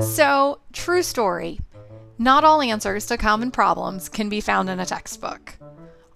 [0.00, 1.60] So, true story.
[2.18, 5.56] Not all answers to common problems can be found in a textbook.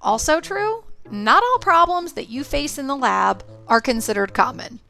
[0.03, 4.80] Also true, not all problems that you face in the lab are considered common.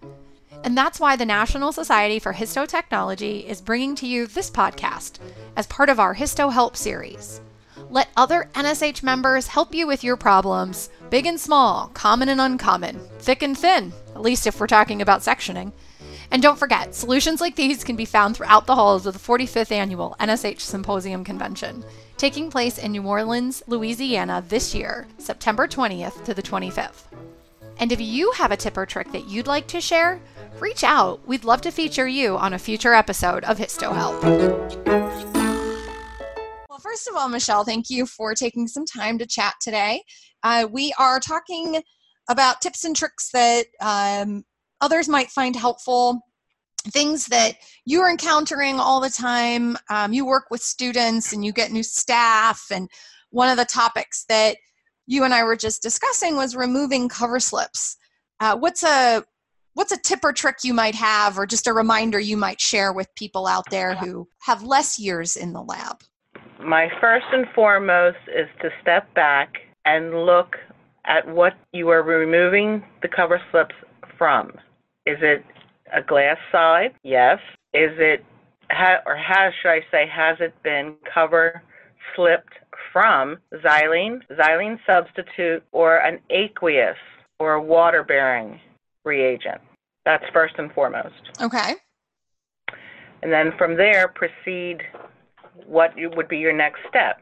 [0.64, 5.20] And that's why the National Society for Histotechnology is bringing to you this podcast
[5.56, 7.40] as part of our Histo Help series.
[7.90, 13.00] Let other NSH members help you with your problems, big and small, common and uncommon,
[13.20, 15.72] thick and thin, at least if we're talking about sectioning.
[16.32, 19.72] And don't forget, solutions like these can be found throughout the halls of the 45th
[19.72, 21.84] annual NSH Symposium Convention,
[22.16, 27.06] taking place in New Orleans, Louisiana this year, September 20th to the 25th.
[27.78, 30.20] And if you have a tip or trick that you'd like to share,
[30.60, 31.26] reach out.
[31.26, 34.22] We'd love to feature you on a future episode of Histo Help.
[36.68, 40.04] Well, first of all, Michelle, thank you for taking some time to chat today.
[40.44, 41.82] Uh, we are talking
[42.28, 44.44] about tips and tricks that um,
[44.80, 46.20] others might find helpful.
[46.84, 51.72] Things that you're encountering all the time um, you work with students and you get
[51.72, 52.88] new staff and
[53.30, 54.56] one of the topics that
[55.06, 57.96] you and i were just discussing was removing cover slips.
[58.38, 59.24] Uh, what's a
[59.74, 62.92] what's a tip or trick you might have or just a reminder you might share
[62.92, 66.00] with people out there who have less years in the lab?
[66.62, 70.56] My first and foremost is to step back and look
[71.06, 73.74] at what you are removing the cover slips
[74.18, 74.52] from
[75.06, 75.44] is it
[75.92, 76.94] a glass side?
[77.02, 77.38] Yes.
[77.72, 78.24] Is it,
[79.06, 81.62] or has, should I say, has it been cover
[82.14, 82.52] slipped
[82.92, 86.96] from xylene, xylene substitute, or an aqueous
[87.38, 88.60] or a water bearing
[89.04, 89.60] reagent?
[90.04, 91.38] That's first and foremost.
[91.40, 91.74] Okay.
[93.22, 94.82] And then from there, proceed
[95.66, 97.20] what would be your next step.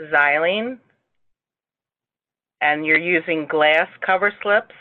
[0.00, 0.78] Xylene,
[2.60, 4.74] and you're using glass cover slips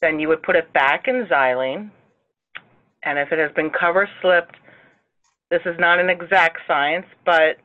[0.00, 1.90] then you would put it back in xylene.
[3.02, 4.56] And if it has been cover slipped,
[5.50, 7.56] this is not an exact science, but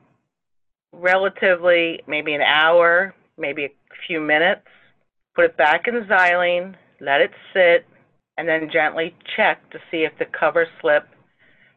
[0.91, 3.71] relatively maybe an hour, maybe a
[4.07, 4.67] few minutes,
[5.35, 7.85] put it back in xylene, let it sit,
[8.37, 11.07] and then gently check to see if the cover slip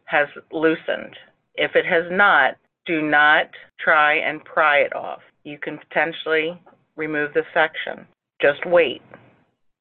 [0.05, 1.17] has loosened.
[1.55, 2.56] If it has not,
[2.87, 5.21] do not try and pry it off.
[5.45, 6.61] You can potentially
[6.97, 8.06] remove the section.
[8.41, 9.03] Just wait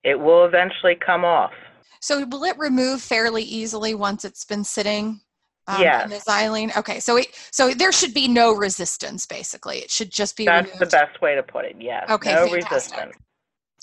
[0.07, 1.51] it will eventually come off.
[1.99, 5.19] So will it remove fairly easily once it's been sitting
[5.67, 6.05] um, yes.
[6.05, 6.75] in the xylene?
[6.77, 9.25] Okay, so it so there should be no resistance.
[9.25, 10.45] Basically, it should just be.
[10.45, 10.79] That's removed.
[10.79, 11.75] the best way to put it.
[11.77, 12.09] Yes.
[12.09, 12.33] Okay.
[12.33, 12.71] No fantastic.
[12.71, 13.15] resistance.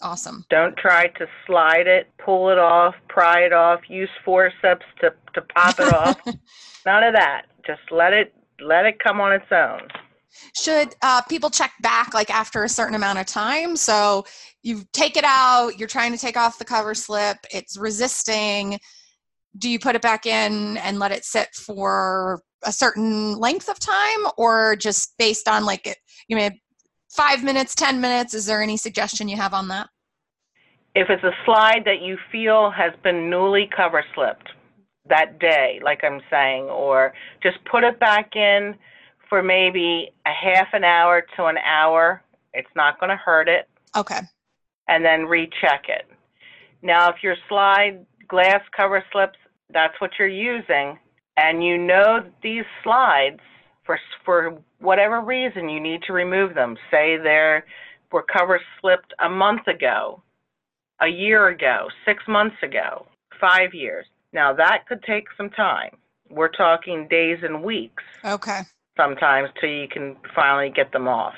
[0.00, 0.46] Awesome.
[0.48, 5.42] Don't try to slide it, pull it off, pry it off, use forceps to to
[5.42, 6.18] pop it off.
[6.86, 7.42] None of that.
[7.66, 9.80] Just let it let it come on its own.
[10.56, 13.76] Should uh, people check back like after a certain amount of time?
[13.76, 14.24] So
[14.62, 18.78] you take it out, you're trying to take off the cover slip, it's resisting.
[19.56, 23.78] Do you put it back in and let it sit for a certain length of
[23.78, 26.50] time or just based on like it, you may
[27.10, 28.34] five minutes, 10 minutes?
[28.34, 29.88] Is there any suggestion you have on that?
[30.94, 34.48] If it's a slide that you feel has been newly cover slipped
[35.08, 37.12] that day, like I'm saying, or
[37.42, 38.74] just put it back in
[39.28, 42.22] for maybe a half an hour to an hour.
[42.52, 43.68] It's not going to hurt it.
[43.96, 44.20] Okay
[44.88, 46.06] and then recheck it.
[46.82, 49.38] Now, if your slide glass cover slips,
[49.72, 50.98] that's what you're using,
[51.36, 53.40] and you know these slides
[53.84, 56.76] for for whatever reason you need to remove them.
[56.90, 57.60] Say they
[58.12, 60.22] were cover slipped a month ago,
[61.00, 63.06] a year ago, six months ago,
[63.40, 64.06] five years.
[64.32, 65.96] Now that could take some time.
[66.30, 68.02] We're talking days and weeks.
[68.24, 68.60] Okay.
[68.96, 71.34] Sometimes till you can finally get them off.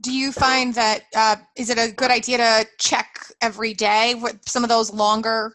[0.00, 3.06] Do you find that uh, is it a good idea to check
[3.40, 5.54] every day with some of those longer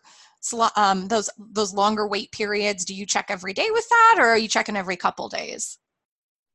[0.76, 2.86] um, those those longer wait periods?
[2.86, 5.78] Do you check every day with that or are you checking every couple days?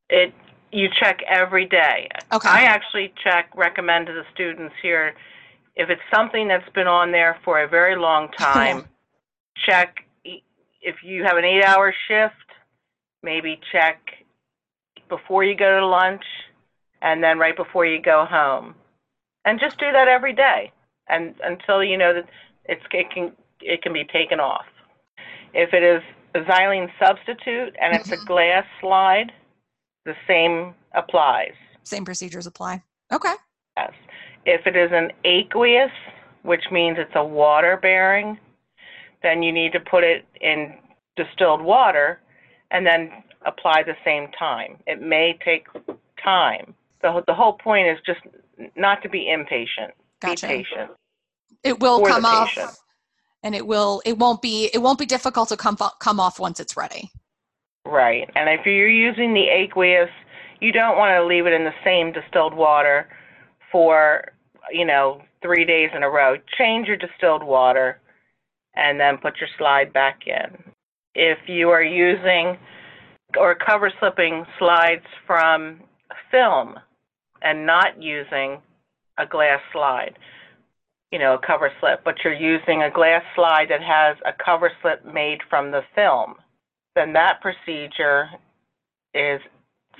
[0.08, 0.32] It
[0.72, 2.08] you check every day.
[2.32, 2.48] Okay.
[2.48, 5.14] I actually check recommend to the students here
[5.76, 8.86] if it's something that's been on there for a very long time
[9.66, 12.34] check if you have an eight hour shift
[13.24, 13.98] maybe check
[15.08, 16.24] before you go to lunch
[17.02, 18.74] and then right before you go home.
[19.44, 20.72] And just do that every day
[21.08, 22.28] and until you know that
[22.66, 24.66] it's, it can it can be taken off.
[25.52, 26.02] If it is
[26.34, 28.26] a xylene substitute and it's a mm-hmm.
[28.26, 29.32] glass slide,
[30.04, 31.52] the same applies.
[31.84, 32.82] Same procedures apply.
[33.12, 33.34] Okay.
[33.76, 33.92] Yes.
[34.44, 35.92] If it is an aqueous,
[36.42, 38.38] which means it's a water bearing,
[39.22, 40.74] then you need to put it in
[41.16, 42.20] distilled water
[42.74, 43.10] and then
[43.46, 44.76] apply the same time.
[44.86, 45.66] It may take
[46.22, 46.74] time
[47.04, 48.20] the the whole point is just
[48.76, 49.92] not to be impatient.
[50.20, 50.48] Gotcha.
[50.48, 50.90] Be patient.
[51.62, 52.56] It will come off,
[53.42, 54.02] and it will.
[54.04, 54.70] It won't be.
[54.72, 57.10] It won't be difficult to come come off once it's ready.
[57.86, 58.28] Right.
[58.34, 60.08] And if you're using the aqueous,
[60.60, 63.08] you don't want to leave it in the same distilled water
[63.70, 64.32] for,
[64.72, 66.36] you know, three days in a row.
[66.56, 68.00] Change your distilled water
[68.74, 70.73] and then put your slide back in.
[71.14, 72.58] If you are using
[73.38, 75.80] or cover slipping slides from
[76.30, 76.74] film
[77.42, 78.60] and not using
[79.18, 80.18] a glass slide,
[81.12, 84.70] you know, a cover slip, but you're using a glass slide that has a cover
[84.82, 86.34] slip made from the film,
[86.96, 88.28] then that procedure
[89.14, 89.40] is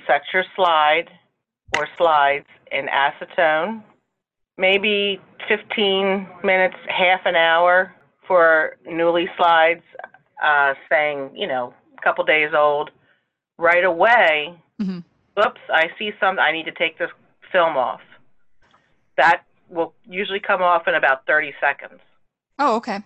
[0.07, 1.09] set your slide
[1.77, 3.81] or slides in acetone,
[4.57, 7.93] maybe 15 minutes, half an hour
[8.27, 9.83] for newly slides,
[10.43, 12.91] uh, saying, you know, a couple days old.
[13.57, 14.99] Right away, hmm
[15.39, 17.09] oops, I see something, I need to take this
[17.51, 18.01] film off.
[19.17, 22.01] That will usually come off in about 30 seconds.
[22.59, 22.99] Oh, okay.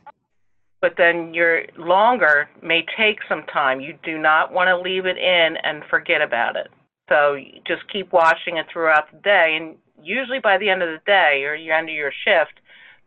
[0.81, 3.81] But then your longer may take some time.
[3.81, 6.67] You do not want to leave it in and forget about it.
[7.09, 7.37] So
[7.67, 11.43] just keep washing it throughout the day, and usually by the end of the day
[11.43, 12.59] or the end of your shift,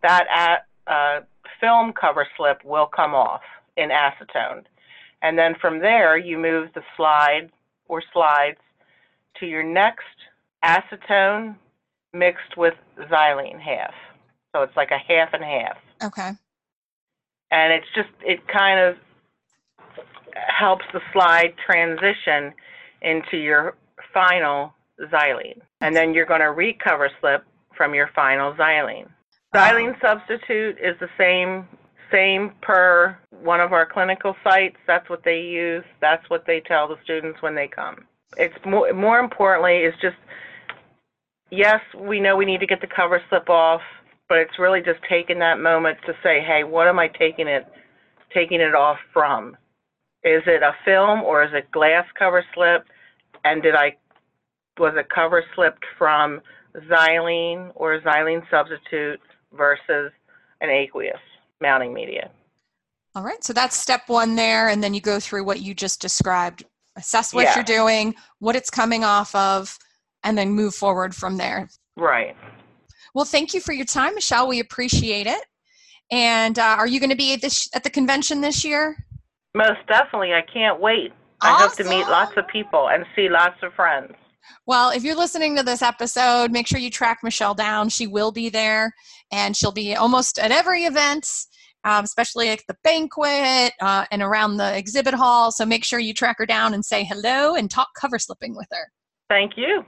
[0.02, 1.20] that a- uh,
[1.60, 3.42] film cover slip will come off
[3.76, 4.64] in acetone.
[5.22, 7.50] And then from there, you move the slide
[7.86, 8.58] or slides
[9.38, 10.04] to your next
[10.64, 11.56] acetone
[12.12, 13.94] mixed with xylene half.
[14.54, 15.76] So it's like a half and half.
[16.02, 16.30] Okay.
[17.50, 18.96] And it's just, it kind of
[20.34, 22.52] helps the slide transition
[23.00, 23.76] into your
[24.12, 25.60] final xylene.
[25.80, 27.44] And then you're going to recover slip
[27.76, 29.08] from your final xylene.
[29.54, 31.68] Xylene substitute is the same
[32.12, 34.76] same per one of our clinical sites.
[34.86, 35.84] That's what they use.
[36.00, 38.04] That's what they tell the students when they come.
[38.36, 40.16] It's more more importantly it's just
[41.50, 43.82] yes, we know we need to get the cover slip off,
[44.28, 47.66] but it's really just taking that moment to say, "Hey, what am I taking it
[48.34, 49.56] taking it off from?
[50.24, 52.86] Is it a film or is it glass cover slip?
[53.44, 53.96] And did I
[54.78, 56.40] was it cover slipped from
[56.90, 59.20] xylene or xylene substitute
[59.52, 60.12] versus
[60.60, 61.20] an aqueous
[61.62, 62.30] mounting media.
[63.14, 63.42] All right.
[63.42, 64.68] So that's step one there.
[64.68, 66.64] And then you go through what you just described
[66.96, 67.54] assess what Yeah.
[67.54, 69.78] you're doing, what it's coming off of,
[70.24, 71.68] and then move forward from there.
[71.96, 72.36] Right.
[73.14, 74.48] Well, thank you for your time, Michelle.
[74.48, 75.42] We appreciate it.
[76.10, 78.96] And uh, are you going to be at, this, at the convention this year?
[79.54, 80.34] Most definitely.
[80.34, 81.12] I can't wait.
[81.40, 84.12] I hope to meet lots of people and see lots of friends.
[84.66, 87.88] Well, if you're listening to this episode, make sure you track Michelle down.
[87.88, 88.92] She will be there,
[89.32, 91.28] and she'll be almost at every event,
[91.84, 95.50] um, especially at the banquet uh, and around the exhibit hall.
[95.52, 98.68] So make sure you track her down and say hello and talk cover slipping with
[98.70, 98.90] her.
[99.28, 99.84] Thank you.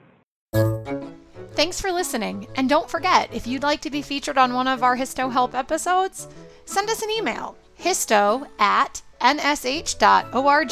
[1.55, 2.49] Thanks for listening.
[2.57, 5.55] And don't forget, if you'd like to be featured on one of our Histo Help
[5.55, 6.29] episodes,
[6.65, 10.71] send us an email histo at nsh.org.